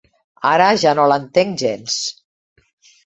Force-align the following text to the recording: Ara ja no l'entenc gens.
Ara 0.51 0.69
ja 0.85 0.93
no 1.01 1.05
l'entenc 1.11 1.63
gens. 1.65 1.99